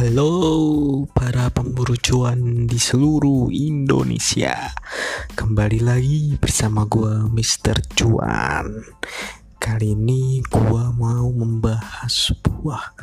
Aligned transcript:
Halo 0.00 1.04
para 1.12 1.52
pemburu 1.52 1.92
cuan 2.00 2.64
di 2.64 2.80
seluruh 2.80 3.52
Indonesia 3.52 4.72
Kembali 5.36 5.84
lagi 5.84 6.40
bersama 6.40 6.88
gue 6.88 7.28
Mr. 7.28 7.84
Cuan 7.92 8.80
Kali 9.60 9.92
ini 9.92 10.40
gue 10.40 10.84
mau 10.96 11.28
membahas 11.28 12.32
sebuah 12.32 12.96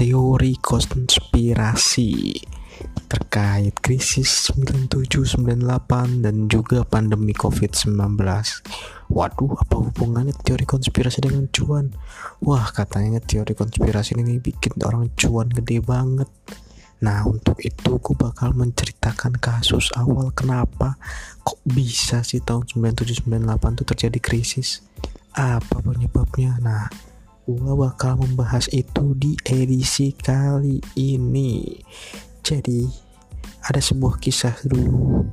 teori 0.00 0.56
konspirasi 0.56 2.40
terkait 3.10 3.74
krisis 3.82 4.54
9798 4.54 6.22
dan 6.22 6.46
juga 6.46 6.86
pandemi 6.86 7.34
COVID-19. 7.34 7.96
Waduh, 9.10 9.52
apa 9.58 9.76
hubungannya 9.82 10.30
teori 10.46 10.62
konspirasi 10.62 11.26
dengan 11.26 11.50
cuan? 11.50 11.90
Wah, 12.46 12.70
katanya 12.70 13.18
teori 13.18 13.58
konspirasi 13.58 14.14
ini 14.14 14.38
bikin 14.38 14.78
orang 14.86 15.10
cuan 15.18 15.50
gede 15.50 15.82
banget. 15.82 16.30
Nah, 17.00 17.24
untuk 17.24 17.58
itu 17.64 17.96
gue 17.96 18.14
bakal 18.14 18.52
menceritakan 18.52 19.40
kasus 19.40 19.88
awal 19.96 20.30
kenapa 20.36 21.00
kok 21.40 21.58
bisa 21.64 22.20
sih 22.20 22.44
tahun 22.44 22.68
9798 22.68 23.74
itu 23.80 23.84
terjadi 23.88 24.18
krisis. 24.20 24.84
Apa 25.32 25.80
penyebabnya? 25.80 26.60
Nah, 26.60 26.92
gue 27.48 27.72
bakal 27.74 28.20
membahas 28.20 28.68
itu 28.70 29.16
di 29.16 29.32
edisi 29.48 30.12
kali 30.12 30.78
ini. 30.94 31.80
Jadi 32.40 32.88
ada 33.64 33.80
sebuah 33.80 34.16
kisah 34.18 34.56
dulu 34.64 35.28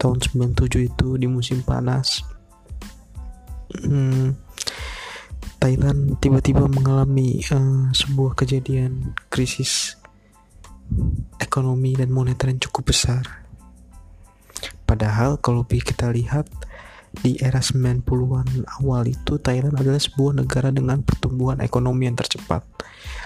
tahun 0.00 0.18
97 0.20 0.92
itu 0.92 1.08
di 1.16 1.26
musim 1.28 1.60
panas. 1.64 2.24
Hmm, 3.72 4.36
Thailand 5.60 6.20
tiba-tiba 6.22 6.68
mengalami 6.68 7.42
uh, 7.50 7.90
sebuah 7.90 8.38
kejadian 8.38 9.16
krisis 9.32 9.98
ekonomi 11.42 11.98
dan 11.98 12.12
moneter 12.14 12.52
yang 12.52 12.62
cukup 12.62 12.94
besar. 12.94 13.24
Padahal 14.86 15.42
kalau 15.42 15.66
kita 15.66 16.08
lihat 16.14 16.46
di 17.20 17.40
era 17.40 17.60
90-an 17.62 18.68
awal 18.80 19.08
itu 19.08 19.40
Thailand 19.40 19.76
adalah 19.76 20.00
sebuah 20.00 20.42
negara 20.42 20.68
dengan 20.72 21.00
pertumbuhan 21.00 21.62
ekonomi 21.64 22.08
yang 22.08 22.16
tercepat. 22.16 22.64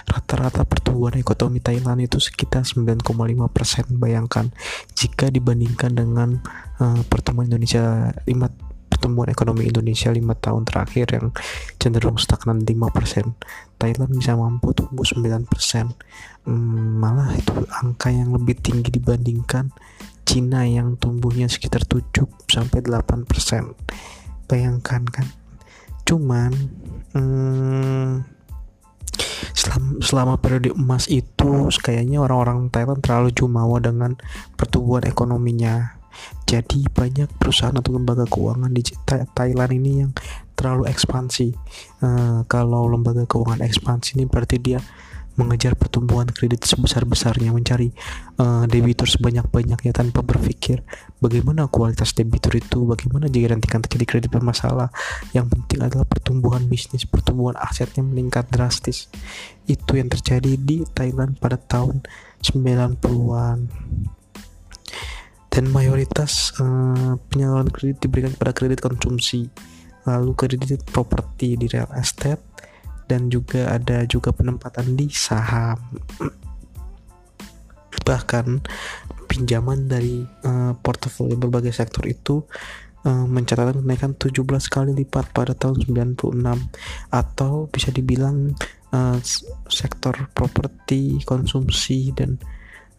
Rata-rata 0.07 0.65
pertumbuhan 0.65 1.19
ekonomi 1.19 1.61
Thailand 1.61 2.01
itu 2.01 2.17
sekitar 2.17 2.63
9,5 2.65 3.05
persen. 3.51 3.85
Bayangkan 3.95 4.49
jika 4.95 5.29
dibandingkan 5.29 5.93
dengan 5.93 6.41
uh, 6.81 7.01
pertumbuhan 7.07 7.51
Indonesia 7.51 8.11
5 8.25 8.71
pertumbuhan 8.91 9.33
ekonomi 9.33 9.65
Indonesia 9.65 10.13
5 10.13 10.21
tahun 10.37 10.61
terakhir 10.67 11.05
yang 11.17 11.27
cenderung 11.81 12.21
stagnan 12.21 12.61
5%. 12.61 13.81
Thailand 13.81 14.11
bisa 14.13 14.37
mampu 14.37 14.77
tumbuh 14.77 15.01
9%. 15.01 15.49
Hmm, 16.45 17.01
malah 17.01 17.33
itu 17.33 17.55
angka 17.81 18.13
yang 18.13 18.29
lebih 18.29 18.61
tinggi 18.61 18.93
dibandingkan 18.93 19.73
Cina 20.31 20.63
yang 20.63 20.95
tumbuhnya 20.95 21.51
sekitar 21.51 21.83
7 21.83 22.23
sampai 22.47 22.79
8 22.79 23.27
persen. 23.27 23.75
Bayangkan 24.47 25.03
kan? 25.03 25.27
Cuman 26.07 26.55
hmm, 27.11 28.23
selama, 29.51 29.89
selama 29.99 30.33
periode 30.39 30.71
emas 30.71 31.11
itu 31.11 31.67
kayaknya 31.83 32.23
orang-orang 32.23 32.71
Thailand 32.71 33.03
terlalu 33.03 33.35
jumawa 33.35 33.83
dengan 33.83 34.15
pertumbuhan 34.55 35.03
ekonominya. 35.03 35.99
Jadi 36.47 36.87
banyak 36.87 37.27
perusahaan 37.35 37.75
atau 37.75 37.91
lembaga 37.91 38.23
keuangan 38.23 38.71
di 38.71 38.87
Thailand 39.35 39.71
ini 39.75 39.91
yang 40.07 40.11
terlalu 40.55 40.87
ekspansi. 40.87 41.51
Uh, 41.99 42.47
kalau 42.47 42.87
lembaga 42.87 43.27
keuangan 43.27 43.67
ekspansi 43.67 44.15
ini 44.15 44.31
berarti 44.31 44.63
dia 44.63 44.79
mengejar 45.39 45.79
pertumbuhan 45.79 46.27
kredit 46.27 46.67
sebesar-besarnya 46.67 47.55
mencari 47.55 47.91
uh, 48.39 48.67
debitur 48.67 49.07
sebanyak-banyaknya 49.07 49.95
tanpa 49.95 50.19
berpikir 50.19 50.83
bagaimana 51.23 51.71
kualitas 51.71 52.11
debitur 52.11 52.51
itu 52.59 52.83
bagaimana 52.83 53.31
jika 53.31 53.55
nanti 53.55 53.67
akan 53.71 53.81
terjadi 53.87 54.05
kredit 54.05 54.29
bermasalah. 54.31 54.91
Yang 55.31 55.55
penting 55.55 55.79
adalah 55.87 56.03
pertumbuhan 56.03 56.67
bisnis 56.67 57.07
pertumbuhan 57.07 57.55
asetnya 57.59 58.03
meningkat 58.03 58.51
drastis. 58.51 59.07
Itu 59.65 59.95
yang 59.95 60.11
terjadi 60.11 60.59
di 60.59 60.83
Thailand 60.91 61.39
pada 61.39 61.55
tahun 61.55 62.03
90-an 62.43 63.57
dan 65.51 65.67
mayoritas 65.67 66.55
uh, 66.63 67.19
penyaluran 67.27 67.67
kredit 67.67 67.99
diberikan 67.99 68.31
pada 68.39 68.55
kredit 68.55 68.79
konsumsi 68.79 69.51
lalu 70.07 70.31
kredit 70.33 70.81
properti 70.87 71.59
di 71.59 71.67
real 71.67 71.91
estate 71.99 72.39
dan 73.11 73.27
juga 73.27 73.67
ada 73.75 74.07
juga 74.07 74.31
penempatan 74.31 74.95
di 74.95 75.11
saham. 75.11 75.75
Bahkan 78.07 78.45
pinjaman 79.27 79.91
dari 79.91 80.23
uh, 80.47 80.71
portofolio 80.79 81.35
berbagai 81.35 81.75
sektor 81.75 82.07
itu 82.07 82.47
uh, 83.03 83.27
mencatatkan 83.27 83.83
kenaikan 83.83 84.15
17 84.15 84.47
kali 84.71 84.91
lipat 84.95 85.35
pada 85.35 85.51
tahun 85.51 85.83
96 85.83 86.39
atau 87.11 87.67
bisa 87.67 87.91
dibilang 87.91 88.55
uh, 88.95 89.19
sektor 89.67 90.15
properti 90.31 91.19
konsumsi 91.27 92.15
dan 92.15 92.39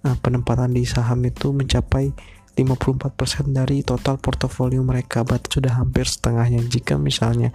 uh, 0.04 0.16
penempatan 0.20 0.76
di 0.76 0.84
saham 0.84 1.24
itu 1.24 1.56
mencapai 1.56 2.12
54% 2.52 3.48
dari 3.48 3.80
total 3.80 4.20
portofolio 4.20 4.84
mereka 4.84 5.24
berarti 5.24 5.60
sudah 5.60 5.80
hampir 5.80 6.04
setengahnya. 6.04 6.60
Jika 6.60 7.00
misalnya 7.00 7.50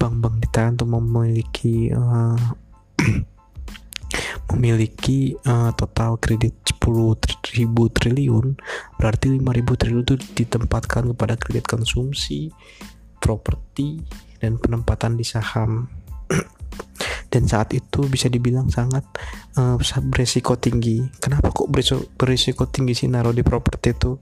bank-bank 0.00 0.40
di 0.40 0.48
Thailand 0.48 0.76
itu 0.80 0.86
memiliki 0.88 1.76
uh, 1.92 2.40
memiliki 4.54 5.36
uh, 5.46 5.70
total 5.76 6.18
kredit 6.18 6.56
10 6.82 7.54
ribu 7.54 7.86
triliun 7.86 8.58
berarti 8.98 9.30
5 9.30 9.38
ribu 9.38 9.72
triliun 9.78 10.02
itu 10.02 10.16
ditempatkan 10.34 11.06
kepada 11.14 11.38
kredit 11.38 11.70
konsumsi 11.70 12.50
properti 13.22 14.02
dan 14.42 14.58
penempatan 14.58 15.14
di 15.14 15.22
saham 15.22 15.86
dan 17.30 17.46
saat 17.46 17.70
itu 17.72 18.10
bisa 18.10 18.26
dibilang 18.26 18.66
sangat 18.68 19.06
uh, 19.54 19.78
beresiko 20.10 20.58
tinggi. 20.58 20.98
Kenapa 21.22 21.54
kok 21.54 21.70
beresiko 22.18 22.66
tinggi 22.66 22.92
sih 22.98 23.06
naruh 23.06 23.30
di 23.30 23.46
properti 23.46 23.94
itu? 23.94 24.18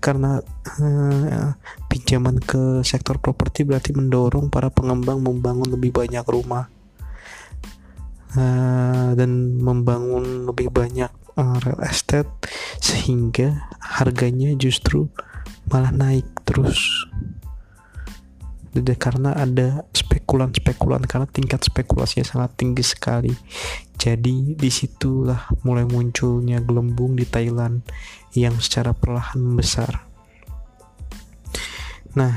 Karena 0.00 0.40
uh, 0.80 1.48
pinjaman 1.86 2.40
ke 2.40 2.80
sektor 2.80 3.20
properti 3.20 3.68
berarti 3.68 3.92
mendorong 3.92 4.48
para 4.48 4.72
pengembang 4.72 5.20
membangun 5.20 5.68
lebih 5.68 5.92
banyak 5.92 6.24
rumah 6.24 6.72
uh, 8.40 9.10
dan 9.12 9.60
membangun 9.60 10.48
lebih 10.48 10.72
banyak 10.72 11.12
uh, 11.36 11.56
real 11.60 11.80
estate 11.84 12.28
sehingga 12.80 13.68
harganya 13.80 14.56
justru 14.56 15.12
malah 15.68 15.92
naik 15.92 16.26
terus 16.48 17.06
karena 18.96 19.32
ada 19.32 19.86
spekulan-spekulan 19.94 21.06
karena 21.06 21.28
tingkat 21.30 21.64
spekulasinya 21.64 22.26
sangat 22.26 22.50
tinggi 22.58 22.84
sekali. 22.84 23.32
Jadi 23.96 24.58
di 24.58 24.70
situlah 24.72 25.48
mulai 25.64 25.88
munculnya 25.88 26.60
gelembung 26.60 27.16
di 27.16 27.24
Thailand 27.24 27.80
yang 28.36 28.60
secara 28.60 28.92
perlahan 28.92 29.56
besar. 29.56 30.04
Nah, 32.16 32.32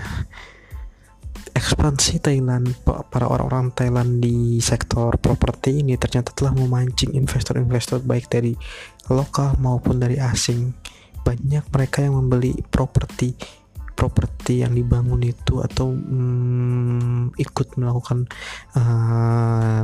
ekspansi 1.55 2.23
Thailand 2.23 2.71
para 2.83 3.27
orang-orang 3.27 3.75
Thailand 3.75 4.23
di 4.23 4.63
sektor 4.63 5.19
properti 5.19 5.83
ini 5.83 5.99
ternyata 5.99 6.31
telah 6.31 6.55
memancing 6.55 7.15
investor-investor 7.15 7.99
baik 8.03 8.31
dari 8.31 8.55
lokal 9.11 9.59
maupun 9.59 9.99
dari 9.99 10.15
asing. 10.15 10.71
Banyak 11.19 11.67
mereka 11.71 12.03
yang 12.03 12.15
membeli 12.15 12.55
properti 12.71 13.58
properti 13.99 14.63
yang 14.63 14.71
dibangun 14.71 15.19
itu 15.27 15.59
atau 15.59 15.91
hmm, 15.91 17.35
ikut 17.35 17.75
melakukan 17.75 18.31
uh, 18.79 19.83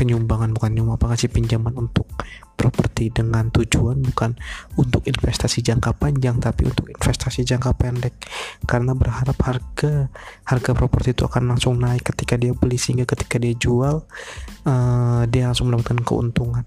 penyumbangan 0.00 0.56
bukan 0.56 0.72
nyumbang 0.72 0.96
apa 0.96 1.12
kasih 1.12 1.28
pinjaman 1.28 1.76
untuk 1.76 2.08
properti 2.56 3.12
dengan 3.12 3.52
tujuan 3.52 4.00
bukan 4.00 4.32
untuk 4.80 5.04
investasi 5.04 5.60
jangka 5.60 5.92
panjang 6.00 6.40
tapi 6.40 6.64
untuk 6.64 6.88
investasi 6.88 7.44
jangka 7.44 7.76
pendek. 7.76 8.16
Karena 8.64 8.96
berharap 8.96 9.36
harga 9.44 10.08
harga 10.48 10.70
properti 10.72 11.12
itu 11.12 11.28
akan 11.28 11.52
langsung 11.52 11.76
naik 11.76 12.08
ketika 12.16 12.40
dia 12.40 12.56
beli 12.56 12.80
sehingga 12.80 13.04
ketika 13.04 13.36
dia 13.36 13.52
jual 13.52 14.08
uh, 14.64 15.22
dia 15.28 15.52
langsung 15.52 15.68
mendapatkan 15.68 16.00
keuntungan. 16.00 16.64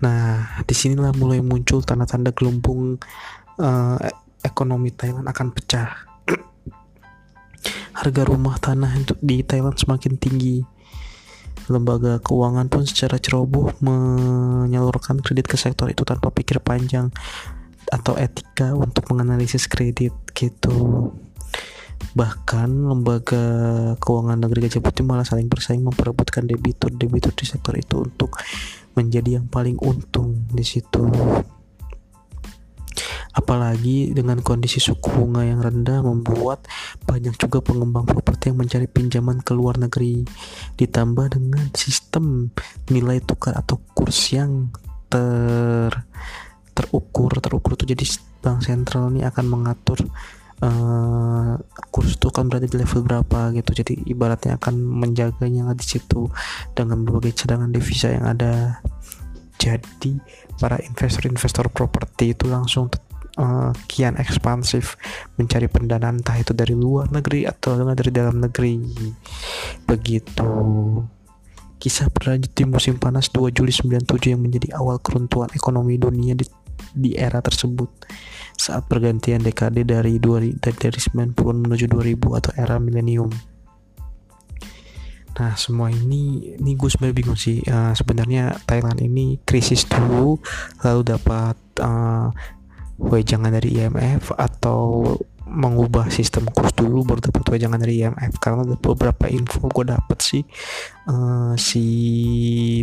Nah 0.00 0.64
di 0.64 0.72
sinilah 0.72 1.12
mulai 1.20 1.44
muncul 1.44 1.84
tanda-tanda 1.84 2.32
gelembung 2.32 2.96
uh, 3.60 4.23
ekonomi 4.44 4.92
Thailand 4.92 5.24
akan 5.24 5.56
pecah. 5.56 5.88
Harga 7.98 8.22
rumah 8.28 8.60
tanah 8.60 8.92
untuk 8.94 9.18
di 9.24 9.40
Thailand 9.40 9.74
semakin 9.80 10.20
tinggi. 10.20 10.60
Lembaga 11.72 12.20
keuangan 12.20 12.68
pun 12.68 12.84
secara 12.84 13.16
ceroboh 13.16 13.72
menyalurkan 13.80 15.24
kredit 15.24 15.48
ke 15.48 15.56
sektor 15.56 15.88
itu 15.88 16.04
tanpa 16.04 16.28
pikir 16.28 16.60
panjang 16.60 17.08
atau 17.88 18.20
etika 18.20 18.76
untuk 18.76 19.08
menganalisis 19.08 19.64
kredit 19.64 20.12
gitu. 20.36 21.08
Bahkan 22.12 22.68
lembaga 22.68 23.44
keuangan 23.96 24.38
negeri 24.38 24.68
Gajah 24.68 24.84
Putih 24.84 25.02
malah 25.08 25.24
saling 25.24 25.48
bersaing 25.48 25.80
memperebutkan 25.80 26.44
debitur-debitur 26.44 27.32
di 27.32 27.44
sektor 27.48 27.72
itu 27.74 28.04
untuk 28.04 28.36
menjadi 28.94 29.40
yang 29.40 29.48
paling 29.48 29.80
untung 29.80 30.46
di 30.52 30.62
situ. 30.62 31.02
Apalagi 33.34 34.14
dengan 34.14 34.38
kondisi 34.40 34.78
suku 34.78 35.10
bunga 35.10 35.42
yang 35.42 35.58
rendah 35.58 36.06
membuat 36.06 36.64
banyak 37.02 37.34
juga 37.34 37.58
pengembang 37.58 38.06
properti 38.06 38.54
yang 38.54 38.62
mencari 38.62 38.86
pinjaman 38.86 39.42
ke 39.42 39.52
luar 39.52 39.76
negeri. 39.82 40.22
Ditambah 40.78 41.34
dengan 41.34 41.66
sistem 41.74 42.54
nilai 42.88 43.18
tukar 43.18 43.58
atau 43.58 43.82
kurs 43.92 44.30
yang 44.30 44.70
ter 45.10 45.90
terukur 46.74 47.30
terukur 47.38 47.78
itu 47.78 47.94
jadi 47.94 48.04
bank 48.42 48.66
sentral 48.66 49.14
ini 49.14 49.22
akan 49.22 49.46
mengatur 49.46 50.02
uh, 50.62 51.54
kurs 51.94 52.18
itu 52.18 52.26
akan 52.30 52.50
berada 52.50 52.66
di 52.66 52.76
level 52.78 53.02
berapa 53.02 53.54
gitu. 53.54 53.70
Jadi 53.82 54.10
ibaratnya 54.10 54.58
akan 54.58 54.74
menjaganya 54.78 55.70
di 55.74 55.84
situ 55.86 56.30
dengan 56.74 57.02
berbagai 57.02 57.44
cadangan 57.44 57.70
devisa 57.70 58.10
yang 58.10 58.26
ada. 58.26 58.82
Jadi 59.58 60.18
para 60.60 60.76
investor-investor 60.82 61.72
properti 61.72 62.36
itu 62.36 62.50
langsung 62.50 62.90
uh, 63.38 63.70
kian 63.90 64.14
ekspansif 64.18 64.98
mencari 65.38 65.66
pendanaan 65.66 66.22
entah 66.22 66.38
itu 66.38 66.54
dari 66.54 66.74
luar 66.74 67.10
negeri 67.10 67.46
atau 67.46 67.78
dari 67.78 68.10
dalam 68.10 68.42
negeri. 68.42 68.78
Begitu. 69.86 70.50
Kisah 71.78 72.08
berlanjut 72.08 72.52
di 72.56 72.64
musim 72.64 72.96
panas 72.96 73.28
2 73.28 73.52
Juli 73.52 73.68
97 73.68 74.32
yang 74.32 74.40
menjadi 74.40 74.72
awal 74.78 74.96
keruntuhan 75.04 75.52
ekonomi 75.52 76.00
dunia 76.00 76.32
di, 76.32 76.48
di 76.96 77.12
era 77.12 77.44
tersebut. 77.44 77.90
Saat 78.54 78.86
pergantian 78.88 79.42
dekade 79.42 79.84
dari 79.84 80.16
2000 80.16 80.62
dari 80.62 81.00
90 81.34 81.34
menuju 81.36 81.84
2000 81.90 82.38
atau 82.40 82.50
era 82.56 82.80
milenium. 82.80 83.28
Nah 85.34 85.58
semua 85.58 85.90
ini 85.90 86.54
ini 86.54 86.78
gue 86.78 86.88
sebenarnya 86.88 87.16
bingung 87.18 87.36
sih. 87.36 87.58
Uh, 87.66 87.90
sebenarnya 87.92 88.54
Thailand 88.64 89.02
ini 89.02 89.42
krisis 89.42 89.82
dulu 89.84 90.38
lalu 90.86 91.02
dapat 91.02 91.58
uh, 91.82 92.30
wejangan 92.98 93.54
dari 93.54 93.82
IMF 93.82 94.34
atau 94.34 95.14
mengubah 95.44 96.08
sistem 96.08 96.48
kurs 96.48 96.72
dulu 96.72 97.04
baru 97.04 97.30
dapat 97.30 97.44
wejangan 97.52 97.78
dari 97.78 98.00
IMF 98.00 98.40
karena 98.40 98.64
ada 98.64 98.80
beberapa 98.80 99.28
info 99.28 99.68
gue 99.68 99.84
dapet 99.86 100.18
sih 100.24 100.42
uh, 101.06 101.52
si 101.54 101.84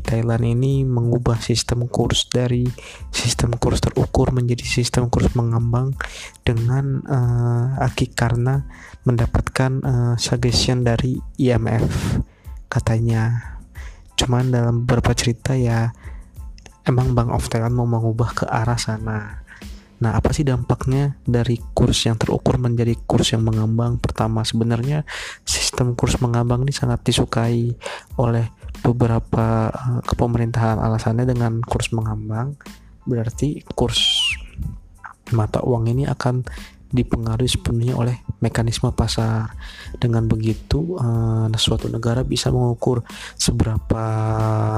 Thailand 0.06 0.46
ini 0.46 0.86
mengubah 0.86 1.42
sistem 1.42 1.90
kurs 1.90 2.30
dari 2.30 2.64
sistem 3.10 3.58
kurs 3.58 3.82
terukur 3.82 4.30
menjadi 4.30 4.62
sistem 4.62 5.10
kurs 5.10 5.34
mengambang 5.34 5.98
dengan 6.46 7.02
uh, 7.10 7.82
aki 7.82 8.14
karena 8.14 8.62
mendapatkan 9.10 9.72
uh, 9.82 10.16
suggestion 10.22 10.86
dari 10.86 11.18
IMF 11.42 12.22
katanya. 12.72 13.58
Cuman 14.16 14.54
dalam 14.54 14.86
beberapa 14.86 15.12
cerita 15.18 15.58
ya 15.58 15.90
emang 16.86 17.18
Bank 17.18 17.34
of 17.34 17.50
Thailand 17.50 17.74
mau 17.74 17.90
mengubah 17.90 18.32
ke 18.38 18.46
arah 18.46 18.78
sana 18.78 19.42
Nah, 20.02 20.18
apa 20.18 20.34
sih 20.34 20.42
dampaknya 20.42 21.16
dari 21.22 21.62
kurs 21.78 22.10
yang 22.10 22.18
terukur 22.18 22.58
menjadi 22.58 22.98
kurs 23.06 23.38
yang 23.38 23.46
mengambang? 23.46 24.02
Pertama, 24.02 24.42
sebenarnya 24.42 25.06
sistem 25.46 25.94
kurs 25.94 26.18
mengambang 26.18 26.66
ini 26.66 26.74
sangat 26.74 27.06
disukai 27.06 27.78
oleh 28.18 28.50
beberapa 28.82 29.70
uh, 29.70 30.02
kepemerintahan. 30.02 30.82
Alasannya 30.82 31.30
dengan 31.30 31.62
kurs 31.62 31.94
mengambang 31.94 32.58
berarti 33.06 33.62
kurs 33.78 34.02
mata 35.34 35.64
uang 35.64 35.90
ini 35.90 36.10
akan 36.10 36.44
dipengaruhi 36.92 37.48
sepenuhnya 37.48 37.96
oleh 37.96 38.20
mekanisme 38.44 38.92
pasar. 38.92 39.56
Dengan 39.96 40.28
begitu, 40.28 41.00
uh, 41.00 41.48
suatu 41.56 41.88
negara 41.88 42.22
bisa 42.28 42.52
mengukur 42.52 43.04
seberapa 43.40 44.06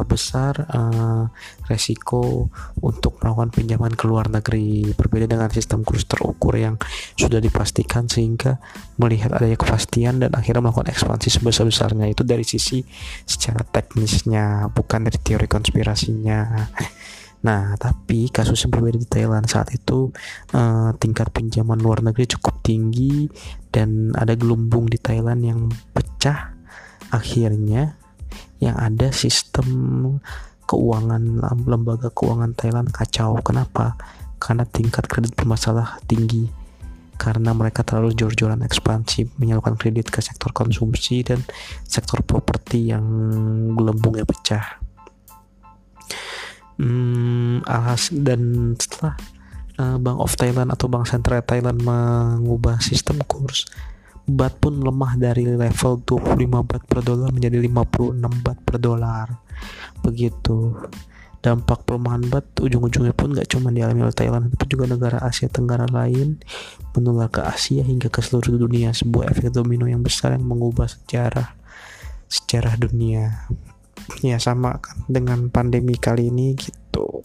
besar 0.06 0.70
uh, 0.70 1.28
resiko 1.66 2.50
untuk 2.80 3.18
melakukan 3.20 3.50
pinjaman 3.50 3.94
ke 3.98 4.06
luar 4.06 4.30
negeri. 4.30 4.94
Berbeda 4.94 5.26
dengan 5.26 5.50
sistem 5.50 5.82
kurs 5.82 6.06
terukur 6.06 6.54
yang 6.54 6.78
sudah 7.18 7.42
dipastikan 7.42 8.06
sehingga 8.06 8.62
melihat 9.02 9.34
adanya 9.34 9.58
kepastian 9.58 10.22
dan 10.22 10.32
akhirnya 10.38 10.62
melakukan 10.62 10.94
ekspansi 10.94 11.34
sebesar-besarnya 11.34 12.14
itu 12.14 12.22
dari 12.22 12.46
sisi 12.46 12.86
secara 13.26 13.66
teknisnya, 13.66 14.70
bukan 14.70 15.10
dari 15.10 15.18
teori 15.18 15.48
konspirasinya. 15.50 16.70
Nah, 17.44 17.76
tapi 17.76 18.32
kasus 18.32 18.64
berbeda 18.72 18.96
di 18.96 19.08
Thailand 19.08 19.44
saat 19.52 19.76
itu 19.76 20.08
uh, 20.56 20.96
tingkat 20.96 21.28
pinjaman 21.36 21.76
luar 21.76 22.00
negeri 22.00 22.24
cukup 22.40 22.64
tinggi 22.64 23.28
dan 23.68 24.16
ada 24.16 24.32
gelombung 24.40 24.88
di 24.88 24.96
Thailand 24.96 25.44
yang 25.44 25.60
pecah. 25.92 26.56
Akhirnya 27.12 28.00
yang 28.64 28.80
ada 28.80 29.12
sistem 29.12 29.68
keuangan 30.64 31.44
lembaga 31.68 32.10
keuangan 32.16 32.56
Thailand 32.56 32.96
kacau. 32.96 33.36
Kenapa? 33.44 34.00
Karena 34.40 34.64
tingkat 34.64 35.12
kredit 35.12 35.36
bermasalah 35.36 36.00
tinggi. 36.08 36.48
Karena 37.20 37.52
mereka 37.52 37.84
terlalu 37.86 38.16
jor-joran 38.18 38.64
ekspansi 38.66 39.36
menyalurkan 39.38 39.76
kredit 39.76 40.10
ke 40.10 40.24
sektor 40.24 40.50
konsumsi 40.56 41.22
dan 41.28 41.44
sektor 41.86 42.24
properti 42.24 42.90
yang 42.90 43.06
gelembungnya 43.78 44.26
pecah 44.26 44.83
hmm, 46.84 47.64
alhas 47.64 48.12
dan 48.12 48.76
setelah 48.76 49.16
uh, 49.80 49.98
Bank 49.98 50.20
of 50.20 50.36
Thailand 50.36 50.70
atau 50.76 50.92
Bank 50.92 51.08
Sentral 51.08 51.42
Thailand 51.48 51.80
mengubah 51.80 52.84
sistem 52.84 53.24
kurs 53.24 53.66
bat 54.24 54.56
pun 54.56 54.80
lemah 54.80 55.20
dari 55.20 55.44
level 55.44 56.00
25 56.08 56.64
bat 56.64 56.84
per 56.88 57.04
dolar 57.04 57.30
menjadi 57.36 57.60
56 57.60 58.24
bat 58.40 58.58
per 58.64 58.78
dolar. 58.80 59.28
Begitu. 60.00 60.80
Dampak 61.44 61.84
pelemahan 61.84 62.32
bat 62.32 62.48
ujung-ujungnya 62.56 63.12
pun 63.12 63.36
gak 63.36 63.52
cuma 63.52 63.68
dialami 63.68 64.08
oleh 64.08 64.16
Thailand 64.16 64.48
tapi 64.56 64.64
juga 64.72 64.88
negara 64.88 65.20
Asia 65.20 65.52
Tenggara 65.52 65.92
lain 65.92 66.40
menular 66.96 67.28
ke 67.28 67.44
Asia 67.44 67.84
hingga 67.84 68.08
ke 68.08 68.24
seluruh 68.24 68.56
dunia. 68.56 68.96
Sebuah 68.96 69.28
efek 69.28 69.52
domino 69.52 69.84
yang 69.84 70.00
besar 70.00 70.40
yang 70.40 70.48
mengubah 70.48 70.88
sejarah 70.88 71.52
sejarah 72.32 72.80
dunia 72.80 73.52
ya 74.22 74.38
sama 74.40 74.80
kan 74.80 74.98
dengan 75.08 75.48
pandemi 75.50 75.96
kali 75.96 76.30
ini 76.30 76.56
gitu. 76.58 77.24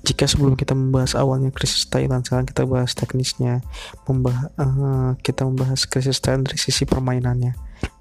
Jika 0.00 0.24
sebelum 0.24 0.56
kita 0.56 0.72
membahas 0.72 1.12
awalnya 1.12 1.52
krisis 1.52 1.84
Thailand 1.86 2.24
sekarang 2.24 2.48
kita 2.48 2.64
bahas 2.64 2.96
teknisnya 2.96 3.60
membah 4.08 4.48
uh, 4.56 5.12
kita 5.20 5.44
membahas 5.44 5.84
krisis 5.84 6.18
Thailand 6.24 6.48
dari 6.48 6.56
sisi 6.56 6.88
permainannya. 6.88 7.52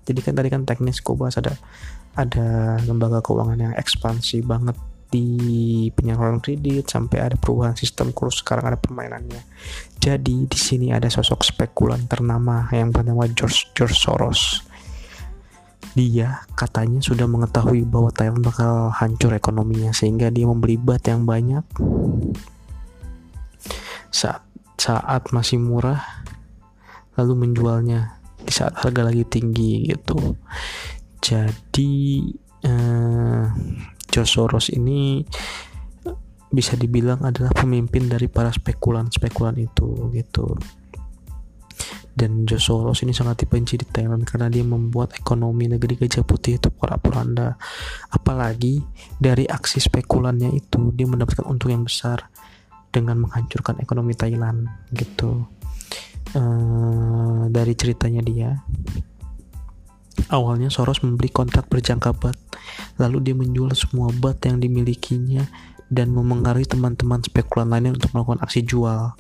Jadi 0.08 0.20
kan 0.24 0.34
tadi 0.34 0.50
kan 0.50 0.64
teknis 0.64 1.04
gue 1.04 1.16
bahas 1.16 1.36
ada 1.38 1.54
ada 2.16 2.80
lembaga 2.88 3.22
keuangan 3.22 3.60
yang 3.60 3.74
ekspansi 3.76 4.42
banget 4.42 4.76
di 5.10 5.90
penyaluran 5.90 6.38
kredit 6.38 6.86
sampai 6.94 7.18
ada 7.18 7.36
perubahan 7.36 7.74
sistem 7.74 8.14
kurs 8.14 8.46
sekarang 8.46 8.70
ada 8.70 8.78
permainannya. 8.78 9.42
Jadi 9.98 10.46
di 10.46 10.60
sini 10.60 10.94
ada 10.94 11.10
sosok 11.10 11.42
spekulan 11.44 12.06
ternama 12.06 12.70
yang 12.72 12.94
bernama 12.94 13.26
George 13.34 13.74
George 13.74 13.98
Soros 13.98 14.69
dia 15.98 16.46
katanya 16.54 17.02
sudah 17.02 17.26
mengetahui 17.26 17.84
bahwa 17.88 18.14
Thailand 18.14 18.46
bakal 18.46 18.94
hancur 18.94 19.34
ekonominya 19.34 19.90
sehingga 19.96 20.30
dia 20.30 20.46
membeli 20.46 20.78
bat 20.78 21.02
yang 21.08 21.26
banyak. 21.26 21.66
Saat 24.14 24.46
saat 24.80 25.36
masih 25.36 25.60
murah 25.60 26.00
lalu 27.20 27.48
menjualnya 27.48 28.16
di 28.40 28.52
saat 28.56 28.80
harga 28.80 29.12
lagi 29.12 29.28
tinggi 29.28 29.92
gitu. 29.92 30.40
Jadi 31.20 32.32
eh, 32.64 33.44
George 34.08 34.32
Soros 34.32 34.72
ini 34.72 35.22
bisa 36.50 36.74
dibilang 36.74 37.22
adalah 37.22 37.54
pemimpin 37.54 38.10
dari 38.10 38.26
para 38.26 38.50
spekulan-spekulan 38.50 39.54
itu 39.62 40.10
gitu 40.18 40.58
dan 42.20 42.44
George 42.44 42.68
Soros 42.68 43.00
ini 43.08 43.16
sangat 43.16 43.48
dibenci 43.48 43.80
di 43.80 43.88
Thailand 43.88 44.28
karena 44.28 44.52
dia 44.52 44.68
membuat 44.68 45.16
ekonomi 45.16 45.72
negeri 45.72 45.96
Gajah 45.96 46.28
Putih 46.28 46.60
itu 46.60 46.68
porak-poranda. 46.68 47.56
Apalagi 48.12 48.84
dari 49.16 49.48
aksi 49.48 49.80
spekulannya 49.80 50.52
itu 50.52 50.92
dia 50.92 51.08
mendapatkan 51.08 51.48
untung 51.48 51.72
yang 51.72 51.88
besar 51.88 52.28
dengan 52.92 53.24
menghancurkan 53.24 53.80
ekonomi 53.80 54.20
Thailand 54.20 54.68
gitu. 54.92 55.48
Uh, 56.30 57.50
dari 57.50 57.74
ceritanya 57.74 58.22
dia 58.22 58.62
awalnya 60.30 60.70
Soros 60.70 61.02
membeli 61.02 61.34
kontrak 61.34 61.66
berjangka 61.66 62.14
bat 62.14 62.38
lalu 63.02 63.18
dia 63.26 63.34
menjual 63.34 63.74
semua 63.74 64.14
bat 64.14 64.38
yang 64.46 64.62
dimilikinya 64.62 65.50
dan 65.90 66.14
memengaruhi 66.14 66.70
teman-teman 66.70 67.26
spekulan 67.26 67.74
lainnya 67.74 67.98
untuk 67.98 68.14
melakukan 68.14 68.46
aksi 68.46 68.62
jual 68.62 69.18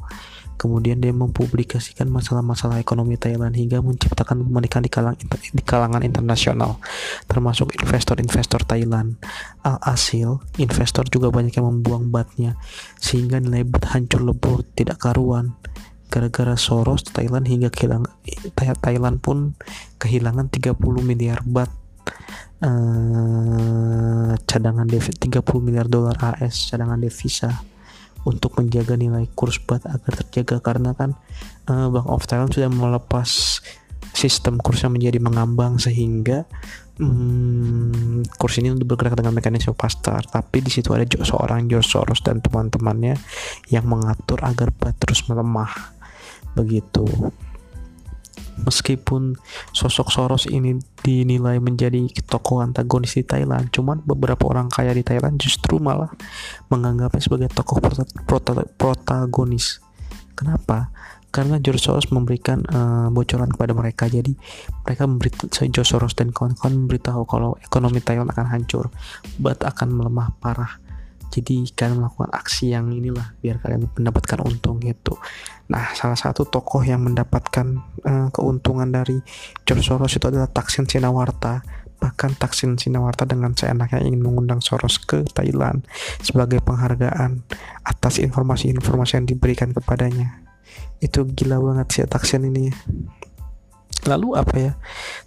Kemudian 0.59 0.99
dia 0.99 1.15
mempublikasikan 1.15 2.11
masalah-masalah 2.11 2.83
ekonomi 2.83 3.15
Thailand 3.15 3.55
hingga 3.55 3.79
menciptakan 3.79 4.43
kepanikan 4.43 4.83
di, 4.83 4.91
kalang, 4.91 5.15
di 5.15 5.63
kalangan 5.63 6.03
internasional, 6.03 6.83
termasuk 7.31 7.71
investor-investor 7.79 8.67
Thailand. 8.67 9.15
Alhasil, 9.63 10.43
investor 10.59 11.07
juga 11.07 11.31
banyak 11.31 11.55
yang 11.55 11.71
membuang 11.71 12.11
batnya, 12.11 12.59
sehingga 12.99 13.39
nilai 13.39 13.63
bat 13.63 13.87
hancur 13.95 14.19
lebur 14.19 14.67
tidak 14.75 14.99
karuan. 14.99 15.55
gara-gara 16.09 16.57
Soros 16.57 17.05
Thailand 17.05 17.45
hingga 17.45 17.69
kehilangan 17.69 18.09
Thailand 18.81 19.21
pun 19.21 19.53
kehilangan 20.01 20.49
30 20.49 20.73
miliar 21.05 21.45
bat 21.45 21.69
uh, 22.65 24.33
cadangan 24.43 24.87
devisa 24.89 25.13
30 25.21 25.45
miliar 25.61 25.87
dolar 25.87 26.17
AS 26.17 26.73
cadangan 26.73 26.99
devisa 26.99 27.61
untuk 28.27 28.59
menjaga 28.59 28.99
nilai 28.99 29.27
kurs 29.31 29.61
bat 29.63 29.83
agar 29.87 30.11
terjaga 30.25 30.59
karena 30.59 30.91
kan 30.95 31.15
uh, 31.71 31.87
Bank 31.87 32.07
of 32.07 32.27
Thailand 32.27 32.51
sudah 32.51 32.67
melepas 32.67 33.61
sistem 34.11 34.59
kursnya 34.59 34.91
menjadi 34.91 35.21
mengambang 35.21 35.79
sehingga 35.79 36.43
hmm, 36.99 38.27
kurs 38.35 38.59
ini 38.59 38.75
untuk 38.75 38.95
bergerak 38.95 39.15
dengan 39.15 39.31
mekanisme 39.31 39.71
pasar. 39.73 40.27
Tapi 40.27 40.59
di 40.59 40.71
situ 40.71 40.91
ada 40.91 41.07
seorang 41.07 41.71
George 41.71 41.87
Soros 41.87 42.19
dan 42.19 42.43
teman-temannya 42.43 43.15
yang 43.71 43.87
mengatur 43.87 44.43
agar 44.43 44.75
bat 44.75 44.95
terus 44.99 45.23
melemah. 45.31 45.95
Begitu 46.57 47.07
meskipun 48.63 49.35
sosok 49.71 50.07
Soros 50.11 50.43
ini 50.49 50.77
dinilai 50.99 51.57
menjadi 51.57 52.07
tokoh 52.27 52.63
antagonis 52.63 53.15
di 53.15 53.23
Thailand, 53.23 53.71
cuman 53.71 54.03
beberapa 54.03 54.47
orang 54.49 54.67
kaya 54.67 54.91
di 54.91 55.03
Thailand 55.03 55.39
justru 55.39 55.79
malah 55.79 56.11
menganggapnya 56.67 57.21
sebagai 57.23 57.49
tokoh 57.51 57.79
protagonis. 58.77 59.79
Kenapa? 60.35 60.91
Karena 61.29 61.61
George 61.61 61.85
Soros 61.85 62.09
memberikan 62.09 62.65
uh, 62.73 63.07
bocoran 63.13 63.53
kepada 63.53 63.77
mereka, 63.77 64.09
jadi 64.09 64.33
mereka 64.81 65.05
memberi 65.05 65.29
George 65.69 65.85
Soros 65.85 66.17
dan 66.17 66.33
kawan-kawan 66.33 66.73
memberitahu 66.73 67.21
kalau 67.29 67.53
ekonomi 67.61 68.01
Thailand 68.01 68.33
akan 68.33 68.49
hancur, 68.49 68.89
bat 69.37 69.61
akan 69.61 69.93
melemah 69.93 70.33
parah 70.41 70.88
jadi 71.29 71.69
kalian 71.77 72.01
melakukan 72.01 72.33
aksi 72.33 72.73
yang 72.73 72.89
inilah 72.89 73.37
biar 73.39 73.61
kalian 73.61 73.85
mendapatkan 73.93 74.41
untung 74.41 74.81
gitu. 74.81 75.15
Nah 75.69 75.93
salah 75.93 76.17
satu 76.17 76.49
tokoh 76.49 76.81
yang 76.81 77.05
mendapatkan 77.05 77.79
uh, 78.03 78.27
keuntungan 78.33 78.89
dari 78.89 79.21
George 79.63 79.85
Soros 79.85 80.17
itu 80.17 80.25
adalah 80.25 80.49
Taksin 80.49 80.89
Sinawarta. 80.89 81.61
Bahkan 81.99 82.39
Taksin 82.41 82.79
Sinawarta 82.79 83.29
dengan 83.29 83.53
seenaknya 83.53 84.01
ingin 84.01 84.25
mengundang 84.25 84.59
Soros 84.59 84.97
ke 84.97 85.21
Thailand 85.29 85.85
sebagai 86.25 86.63
penghargaan 86.65 87.45
atas 87.85 88.17
informasi-informasi 88.17 89.21
yang 89.21 89.27
diberikan 89.29 89.69
kepadanya. 89.69 90.41
Itu 90.99 91.29
gila 91.29 91.61
banget 91.61 91.87
sih 91.93 92.03
Taksin 92.09 92.49
ini 92.49 92.73
lalu 94.07 94.37
apa 94.39 94.55
ya? 94.55 94.73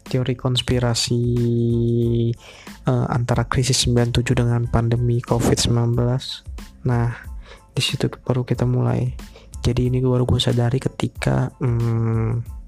Teori 0.06 0.34
konspirasi 0.34 1.22
uh, 2.88 3.06
antara 3.12 3.46
krisis 3.46 3.86
97 3.88 4.36
dengan 4.36 4.64
pandemi 4.70 5.20
COVID-19 5.20 5.98
nah 6.82 7.14
di 7.72 7.82
situ 7.82 8.10
baru 8.22 8.44
kita 8.44 8.68
mulai. 8.68 9.14
Jadi 9.62 9.88
ini 9.88 10.02
baru 10.02 10.26
gue 10.26 10.42
sadari 10.42 10.82
ketika 10.82 11.54
hmm, 11.62 12.61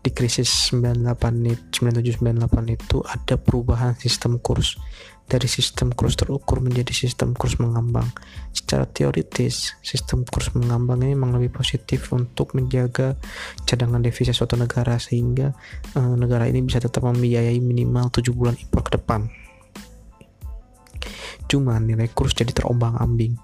di 0.00 0.10
krisis 0.16 0.72
98 0.72 1.76
97 1.76 2.24
98 2.24 2.76
itu 2.76 3.04
ada 3.04 3.36
perubahan 3.36 3.92
sistem 4.00 4.40
kurs 4.40 4.80
dari 5.30 5.46
sistem 5.46 5.94
kurs 5.94 6.18
terukur 6.18 6.58
menjadi 6.58 6.90
sistem 6.90 7.38
kurs 7.38 7.62
mengambang. 7.62 8.10
Secara 8.50 8.82
teoritis, 8.90 9.78
sistem 9.78 10.26
kurs 10.26 10.50
mengambang 10.58 11.06
ini 11.06 11.14
memang 11.14 11.38
lebih 11.38 11.54
positif 11.54 12.10
untuk 12.10 12.58
menjaga 12.58 13.14
cadangan 13.62 14.02
devisa 14.02 14.34
suatu 14.34 14.58
negara 14.58 14.98
sehingga 14.98 15.54
uh, 15.94 16.18
negara 16.18 16.50
ini 16.50 16.66
bisa 16.66 16.82
tetap 16.82 17.06
membiayai 17.06 17.62
minimal 17.62 18.10
7 18.10 18.26
bulan 18.34 18.58
impor 18.58 18.82
ke 18.82 18.98
depan. 18.98 19.30
Cuma 21.46 21.78
nilai 21.78 22.10
kurs 22.10 22.34
jadi 22.34 22.50
terombang-ambing 22.50 23.38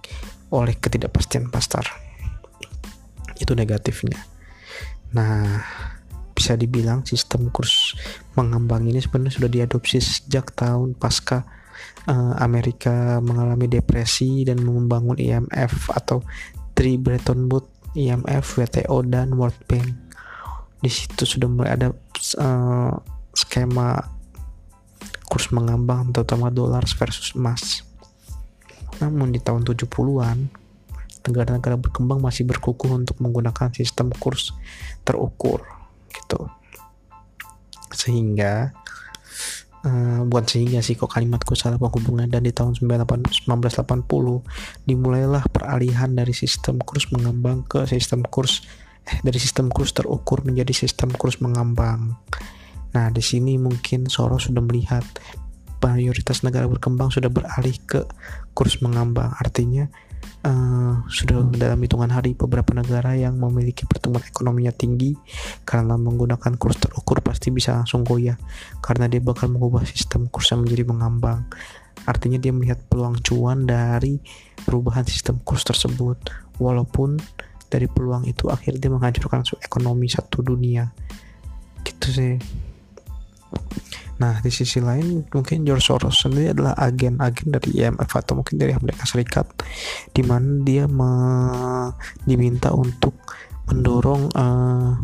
oleh 0.50 0.74
ketidakpastian 0.74 1.54
pasar. 1.54 1.86
Itu 3.38 3.54
negatifnya. 3.54 4.18
Nah, 5.14 5.62
bisa 6.36 6.52
dibilang 6.52 7.00
sistem 7.08 7.48
kurs 7.48 7.96
mengambang 8.36 8.84
ini 8.84 9.00
sebenarnya 9.00 9.40
sudah 9.40 9.50
diadopsi 9.50 9.96
sejak 10.04 10.52
tahun 10.52 10.92
pasca 10.92 11.48
uh, 12.04 12.36
Amerika 12.44 13.18
mengalami 13.24 13.72
depresi 13.72 14.44
dan 14.44 14.60
membangun 14.60 15.16
IMF 15.16 15.88
atau 15.96 16.20
Tri 16.76 17.00
Bretton 17.00 17.48
Woods, 17.48 17.96
IMF, 17.96 18.60
WTO 18.60 19.00
dan 19.08 19.32
World 19.32 19.56
Bank. 19.64 19.88
Di 20.84 20.92
situ 20.92 21.24
sudah 21.24 21.48
mulai 21.48 21.72
ada 21.72 21.88
uh, 22.36 22.92
skema 23.32 23.96
kurs 25.26 25.48
mengambang 25.56 26.12
terutama 26.12 26.52
dolar 26.52 26.84
versus 26.84 27.32
emas. 27.32 27.80
Namun 29.00 29.32
di 29.32 29.40
tahun 29.40 29.64
70-an 29.64 30.52
negara-negara 31.26 31.74
berkembang 31.80 32.22
masih 32.22 32.46
berkukuh 32.46 32.92
untuk 32.92 33.18
menggunakan 33.18 33.74
sistem 33.74 34.14
kurs 34.14 34.54
terukur 35.02 35.75
gitu. 36.26 36.50
Sehingga 37.94 38.74
uh, 39.86 40.26
bukan 40.26 40.44
sehingga 40.50 40.82
sih 40.82 40.98
kok 40.98 41.14
kalimatku 41.14 41.54
salah 41.54 41.78
penghubungan 41.78 42.26
dan 42.26 42.42
di 42.42 42.50
tahun 42.50 42.74
1980 42.74 43.46
dimulailah 44.90 45.46
peralihan 45.54 46.10
dari 46.10 46.34
sistem 46.34 46.82
kurs 46.82 47.14
mengambang 47.14 47.62
ke 47.62 47.86
sistem 47.86 48.26
kurs 48.26 48.66
eh 49.06 49.22
dari 49.22 49.38
sistem 49.38 49.70
kurs 49.70 49.94
terukur 49.94 50.42
menjadi 50.42 50.74
sistem 50.74 51.14
kurs 51.14 51.38
mengambang. 51.38 52.18
Nah, 52.90 53.06
di 53.14 53.22
sini 53.22 53.54
mungkin 53.54 54.10
Soros 54.10 54.50
sudah 54.50 54.66
melihat 54.66 55.06
mayoritas 55.78 56.42
negara 56.42 56.66
berkembang 56.66 57.14
sudah 57.14 57.30
beralih 57.30 57.78
ke 57.86 58.02
kurs 58.50 58.82
mengambang. 58.82 59.30
Artinya 59.38 59.86
uh, 60.46 61.02
sudah 61.08 61.46
dalam 61.54 61.78
hitungan 61.80 62.10
hari 62.10 62.34
beberapa 62.34 62.74
negara 62.74 63.14
yang 63.14 63.38
memiliki 63.38 63.88
pertumbuhan 63.88 64.26
ekonominya 64.26 64.72
tinggi 64.74 65.16
karena 65.62 65.94
menggunakan 65.94 66.54
kurs 66.58 66.78
terukur 66.78 67.22
pasti 67.22 67.54
bisa 67.54 67.76
langsung 67.78 68.02
goyah 68.02 68.36
karena 68.84 69.06
dia 69.06 69.22
bakal 69.22 69.50
mengubah 69.52 69.86
sistem 69.86 70.26
kursnya 70.28 70.60
menjadi 70.60 70.84
mengambang. 70.86 71.46
Artinya 72.06 72.38
dia 72.38 72.54
melihat 72.54 72.78
peluang 72.86 73.18
cuan 73.24 73.66
dari 73.66 74.20
perubahan 74.62 75.02
sistem 75.08 75.42
kurs 75.42 75.66
tersebut. 75.66 76.18
Walaupun 76.62 77.18
dari 77.66 77.90
peluang 77.90 78.28
itu 78.30 78.46
akhirnya 78.46 78.92
menghancurkan 78.92 79.42
ekonomi 79.58 80.06
satu 80.06 80.44
dunia. 80.44 80.86
Gitu 81.82 82.08
sih 82.10 82.65
Nah, 84.16 84.40
di 84.40 84.48
sisi 84.48 84.80
lain 84.80 85.28
mungkin 85.28 85.68
George 85.68 85.84
Soros 85.84 86.16
sendiri 86.16 86.56
adalah 86.56 86.72
agen-agen 86.80 87.52
dari 87.52 87.84
IMF 87.84 88.08
atau 88.08 88.40
mungkin 88.40 88.56
dari 88.56 88.72
Amerika 88.72 89.04
Serikat 89.04 89.44
di 90.16 90.24
mana 90.24 90.64
dia 90.64 90.88
me 90.88 91.10
diminta 92.24 92.72
untuk 92.72 93.12
mendorong 93.68 94.32
uh, 94.32 94.96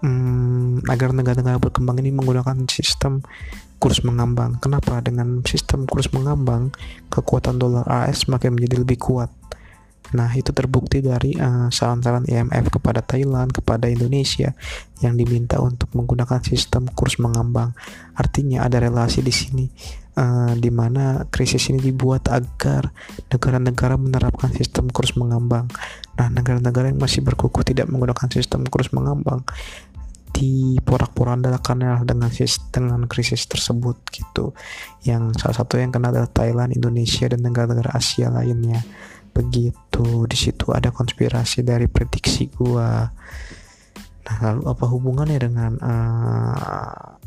um, 0.00 0.80
agar 0.88 1.12
negara-negara 1.12 1.60
berkembang 1.60 2.00
ini 2.00 2.14
menggunakan 2.14 2.64
sistem 2.72 3.20
kurs 3.82 4.00
mengambang. 4.06 4.62
Kenapa? 4.62 5.02
Dengan 5.02 5.42
sistem 5.42 5.90
kurs 5.90 6.08
mengambang, 6.14 6.70
kekuatan 7.10 7.58
dolar 7.58 7.82
AS 7.90 8.24
semakin 8.24 8.54
menjadi 8.54 8.86
lebih 8.86 8.96
kuat 9.02 9.28
Nah, 10.12 10.28
itu 10.36 10.52
terbukti 10.52 11.00
dari 11.00 11.32
uh, 11.38 11.72
saran-saran 11.72 12.28
IMF 12.28 12.68
kepada 12.68 13.00
Thailand, 13.00 13.54
kepada 13.54 13.88
Indonesia 13.88 14.52
yang 15.00 15.16
diminta 15.16 15.56
untuk 15.62 15.88
menggunakan 15.96 16.44
sistem 16.44 16.90
kurs 16.92 17.16
mengambang. 17.16 17.72
Artinya 18.18 18.66
ada 18.66 18.76
relasi 18.82 19.24
di 19.24 19.32
sini 19.32 19.66
uh, 20.20 20.52
di 20.52 20.68
mana 20.68 21.24
krisis 21.32 21.72
ini 21.72 21.80
dibuat 21.80 22.28
agar 22.28 22.92
negara-negara 23.32 23.96
menerapkan 23.96 24.52
sistem 24.52 24.92
kurs 24.92 25.16
mengambang. 25.16 25.70
Nah, 26.20 26.28
negara-negara 26.28 26.92
yang 26.92 27.00
masih 27.00 27.24
berkukuh 27.24 27.64
tidak 27.64 27.88
menggunakan 27.88 28.28
sistem 28.28 28.68
kurs 28.68 28.92
mengambang 28.92 29.40
di 30.32 30.80
porak-porandakannya 30.80 32.08
dengan 32.08 32.28
dengan 32.72 33.00
krisis 33.08 33.48
tersebut 33.48 34.00
gitu. 34.12 34.56
Yang 35.04 35.40
salah 35.40 35.56
satu 35.64 35.76
yang 35.76 35.92
kena 35.92 36.08
adalah 36.12 36.28
Thailand, 36.28 36.72
Indonesia 36.72 37.28
dan 37.28 37.44
negara-negara 37.44 37.92
Asia 37.92 38.32
lainnya 38.32 38.80
begitu 39.32 40.28
di 40.28 40.36
situ 40.36 40.70
ada 40.72 40.92
konspirasi 40.92 41.64
dari 41.64 41.88
prediksi 41.88 42.52
gua. 42.52 43.08
Nah 44.22 44.36
lalu 44.44 44.62
apa 44.70 44.84
hubungannya 44.86 45.38
dengan 45.40 45.72
uh, 45.82 47.18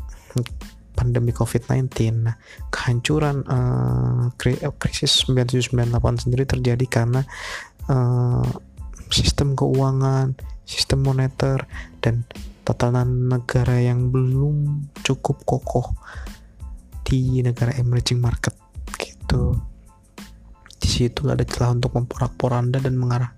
pandemi 0.96 1.30
COVID-19 1.30 1.92
nah 2.24 2.34
kehancuran 2.72 3.44
uh, 3.44 4.32
krisis 4.80 5.28
9798 5.28 6.24
sendiri 6.24 6.48
terjadi 6.48 6.86
karena 6.88 7.20
uh, 7.92 8.48
sistem 9.12 9.52
keuangan 9.52 10.34
sistem 10.66 11.04
moneter 11.04 11.62
dan 12.02 12.26
tatanan 12.66 13.30
negara 13.30 13.78
yang 13.78 14.10
belum 14.10 14.90
cukup 15.06 15.46
kokoh 15.46 15.94
di 17.06 17.38
negara 17.38 17.70
emerging 17.78 18.18
market 18.18 18.56
gitu 18.98 19.54
di 20.86 21.10
situ 21.10 21.26
ada 21.26 21.42
celah 21.42 21.74
untuk 21.74 21.98
memporak-poranda 21.98 22.78
dan 22.78 22.94
mengarah 22.94 23.34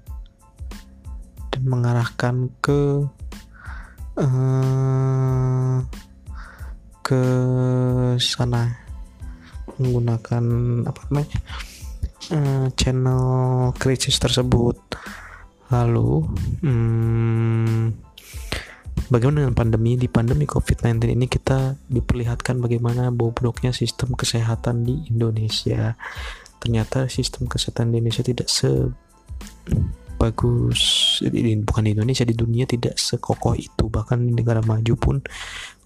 dan 1.48 1.64
mengarahkan 1.64 2.52
ke 2.60 3.08
uh, 4.20 5.80
ke 7.00 7.22
sana. 8.20 8.84
Menggunakan 9.80 10.44
apa 10.92 11.00
namanya 11.08 11.40
uh, 12.36 12.68
channel 12.76 13.24
krisis 13.80 14.20
tersebut. 14.20 14.76
Lalu 15.72 16.28
hmm, 16.60 17.96
bagaimana 19.08 19.48
dengan 19.48 19.56
pandemi? 19.56 19.96
Di 19.96 20.12
pandemi 20.12 20.44
COVID-19 20.44 21.16
ini 21.16 21.24
kita 21.24 21.80
diperlihatkan 21.88 22.60
bagaimana 22.60 23.08
bobroknya 23.08 23.72
sistem 23.72 24.12
kesehatan 24.12 24.84
di 24.84 25.08
Indonesia 25.08 25.96
ternyata 26.58 27.06
sistem 27.10 27.46
kesehatan 27.46 27.94
di 27.94 28.02
Indonesia 28.02 28.24
tidak 28.26 28.48
se 28.50 28.90
bagus 30.18 30.80
bukan 31.62 31.82
di 31.86 31.94
Indonesia 31.94 32.26
di 32.26 32.34
dunia 32.34 32.66
tidak 32.66 32.98
sekokoh 32.98 33.54
itu. 33.54 33.86
Bahkan 33.86 34.18
di 34.26 34.32
negara 34.34 34.58
maju 34.66 34.94
pun 34.98 35.16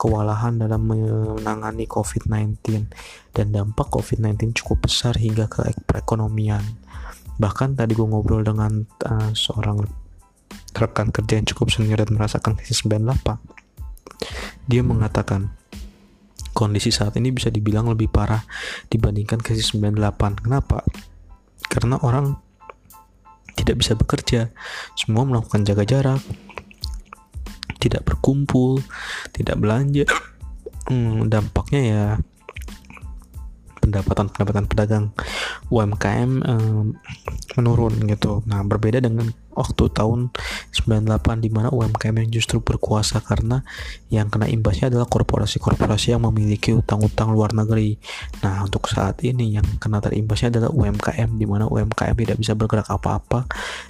kewalahan 0.01 0.57
dalam 0.57 0.89
menangani 0.89 1.85
COVID-19 1.85 2.89
dan 3.37 3.47
dampak 3.53 3.93
COVID-19 3.93 4.57
cukup 4.57 4.89
besar 4.89 5.21
hingga 5.21 5.53
ke 5.53 5.69
perekonomian. 5.85 6.65
Bahkan 7.37 7.77
tadi 7.77 7.93
gue 7.93 8.09
ngobrol 8.09 8.41
dengan 8.41 8.89
uh, 9.05 9.31
seorang 9.37 9.85
rekan 10.73 11.13
kerja 11.13 11.37
yang 11.37 11.47
cukup 11.49 11.69
senior 11.69 12.01
dan 12.01 12.17
merasakan 12.17 12.57
krisis 12.57 12.81
98 12.89 13.61
dia 14.67 14.83
mengatakan 14.85 15.51
kondisi 16.53 16.93
saat 16.93 17.17
ini 17.17 17.33
bisa 17.33 17.49
dibilang 17.49 17.89
lebih 17.89 18.13
parah 18.13 18.45
dibandingkan 18.89 19.41
krisis 19.41 19.73
98 19.75 20.45
kenapa? 20.45 20.85
karena 21.73 21.97
orang 22.05 22.37
tidak 23.57 23.81
bisa 23.81 23.93
bekerja, 23.97 24.53
semua 24.93 25.25
melakukan 25.25 25.65
jaga 25.65 25.85
jarak, 25.89 26.21
tidak 27.81 28.05
berkumpul, 28.05 28.81
tidak 29.33 29.57
belanja. 29.57 30.05
Hmm, 30.89 31.31
dampaknya 31.33 31.81
ya 31.81 32.05
pendapatan-pendapatan 33.83 34.67
pedagang 34.67 35.05
UMKM 35.73 36.31
eh, 36.43 36.85
menurun 37.57 37.95
gitu. 38.05 38.45
Nah, 38.45 38.61
berbeda 38.67 39.01
dengan 39.01 39.31
waktu 39.53 39.89
tahun 39.93 40.33
98 40.73 41.45
di 41.45 41.51
mana 41.53 41.69
UMKM 41.71 42.15
yang 42.25 42.31
justru 42.33 42.59
berkuasa 42.61 43.21
karena 43.23 43.63
yang 44.09 44.29
kena 44.33 44.49
imbasnya 44.49 44.89
adalah 44.93 45.07
korporasi-korporasi 45.09 46.17
yang 46.17 46.25
memiliki 46.27 46.73
utang-utang 46.75 47.33
luar 47.33 47.53
negeri. 47.53 47.97
Nah, 48.45 48.65
untuk 48.65 48.89
saat 48.89 49.21
ini 49.25 49.57
yang 49.61 49.67
kena 49.79 50.01
terimbasnya 50.01 50.59
adalah 50.59 50.71
UMKM 50.73 51.37
di 51.37 51.47
mana 51.47 51.69
UMKM 51.69 52.17
tidak 52.17 52.37
bisa 52.41 52.53
bergerak 52.57 52.89
apa-apa 52.89 53.47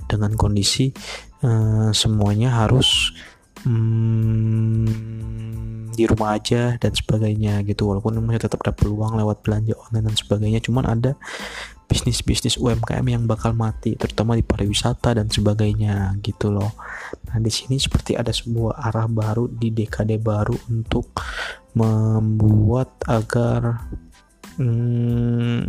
dengan 0.06 0.34
kondisi 0.36 0.92
eh, 1.42 1.90
semuanya 1.90 2.62
harus 2.62 3.14
hmm, 3.66 4.86
di 5.92 6.04
rumah 6.08 6.40
aja 6.40 6.80
dan 6.80 6.92
sebagainya 6.96 7.60
gitu 7.68 7.84
walaupun 7.92 8.16
masih 8.24 8.48
tetap 8.48 8.64
ada 8.64 8.72
peluang 8.72 9.14
lewat 9.20 9.44
belanja 9.44 9.76
online 9.76 10.08
dan 10.08 10.16
sebagainya 10.16 10.60
cuman 10.64 10.84
ada 10.88 11.12
bisnis-bisnis 11.92 12.56
UMKM 12.56 13.04
yang 13.04 13.28
bakal 13.28 13.52
mati 13.52 13.92
terutama 14.00 14.32
di 14.32 14.40
pariwisata 14.40 15.12
dan 15.12 15.28
sebagainya 15.28 16.16
gitu 16.24 16.48
loh. 16.48 16.72
Nah 17.28 17.36
di 17.36 17.52
sini 17.52 17.76
seperti 17.76 18.16
ada 18.16 18.32
sebuah 18.32 18.80
arah 18.80 19.04
baru 19.04 19.44
di 19.52 19.68
dekade 19.68 20.16
baru 20.16 20.56
untuk 20.72 21.12
membuat 21.76 22.96
agar 23.04 23.92
hmm, 24.56 25.68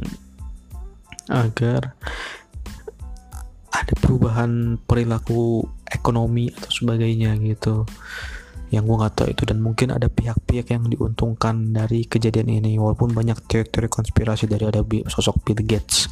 agar 1.28 1.92
ada 3.76 3.94
perubahan 4.00 4.80
perilaku 4.80 5.68
ekonomi 5.92 6.48
atau 6.56 6.72
sebagainya 6.72 7.36
gitu 7.44 7.84
yang 8.74 8.90
gue 8.90 8.98
nggak 8.98 9.14
tahu 9.14 9.30
itu. 9.30 9.46
Dan 9.46 9.62
mungkin 9.62 9.94
ada 9.94 10.10
pihak-pihak 10.10 10.74
yang 10.74 10.90
diuntungkan 10.90 11.70
dari 11.70 12.10
kejadian 12.10 12.50
ini. 12.50 12.82
Walaupun 12.82 13.14
banyak 13.14 13.38
teori-teori 13.46 13.88
konspirasi 13.88 14.50
dari 14.50 14.66
ada 14.66 14.82
sosok 15.08 15.46
Bill 15.46 15.62
Gates 15.62 16.10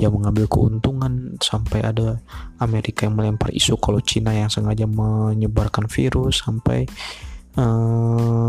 yang 0.00 0.16
mengambil 0.16 0.48
keuntungan 0.48 1.36
sampai 1.38 1.84
ada 1.84 2.24
Amerika 2.58 3.04
yang 3.04 3.14
melempar 3.20 3.52
isu 3.52 3.76
kalau 3.76 4.00
Cina 4.00 4.32
yang 4.32 4.48
sengaja 4.48 4.88
menyebarkan 4.88 5.84
virus 5.92 6.40
sampai 6.44 6.88
uh, 7.58 8.48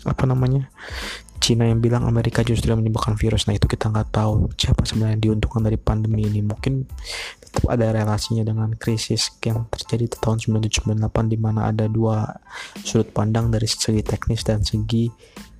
apa 0.00 0.24
namanya 0.24 0.70
Cina 1.40 1.64
yang 1.64 1.80
bilang 1.80 2.04
Amerika 2.04 2.44
justru 2.44 2.70
yang 2.70 2.84
menyebabkan 2.84 3.16
virus. 3.16 3.48
Nah 3.48 3.56
itu 3.56 3.64
kita 3.64 3.88
nggak 3.88 4.12
tahu 4.12 4.52
siapa 4.54 4.84
sebenarnya 4.84 5.18
diuntungkan 5.18 5.64
dari 5.64 5.80
pandemi 5.80 6.28
ini. 6.28 6.44
Mungkin 6.44 6.84
tetap 7.40 7.64
ada 7.66 7.90
relasinya 7.90 8.44
dengan 8.44 8.76
krisis 8.76 9.34
yang 9.42 9.66
terjadi 9.72 10.06
di 10.06 10.16
tahun 10.20 10.38
1998 10.38 11.32
di 11.32 11.38
mana 11.40 11.72
ada 11.72 11.88
dua 11.88 12.28
sudut 12.84 13.10
pandang 13.10 13.48
dari 13.48 13.66
segi 13.66 14.04
teknis 14.04 14.44
dan 14.44 14.62
segi 14.62 15.10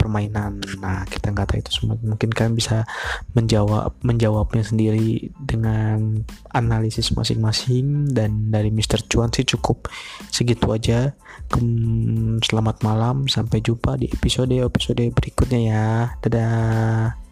permainan. 0.00 0.64
Nah, 0.80 1.04
kita 1.04 1.36
nggak 1.36 1.52
tahu 1.52 1.58
itu 1.60 1.72
semua. 1.76 2.00
Mungkin 2.00 2.32
kalian 2.32 2.56
bisa 2.56 2.88
menjawab 3.36 3.92
menjawabnya 4.00 4.64
sendiri 4.64 5.28
dengan 5.36 6.24
analisis 6.56 7.12
masing-masing 7.12 8.16
dan 8.16 8.48
dari 8.48 8.72
Mr. 8.72 9.04
Cuan 9.12 9.28
sih 9.28 9.44
cukup 9.44 9.92
segitu 10.32 10.72
aja. 10.72 11.12
Selamat 12.40 12.80
malam, 12.80 13.28
sampai 13.28 13.60
jumpa 13.60 14.00
di 14.00 14.08
episode 14.08 14.56
episode 14.56 15.04
berikutnya 15.12 15.60
ya. 15.60 15.86
Dadah. 16.24 17.29